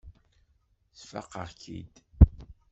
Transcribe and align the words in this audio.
Sfaqeɣ-k-id. 0.99 1.93